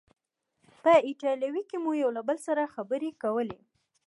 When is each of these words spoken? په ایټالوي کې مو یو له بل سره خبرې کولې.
په 0.81 0.91
ایټالوي 1.07 1.63
کې 1.69 1.77
مو 1.83 1.91
یو 2.03 2.09
له 2.17 2.21
بل 2.27 2.37
سره 2.47 2.71
خبرې 2.73 3.09
کولې. 3.23 3.59